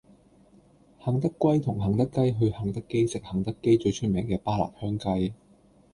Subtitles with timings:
[1.03, 5.35] 肯德龜同肯德雞去肯德基食肯德基最出名嘅巴辣香雞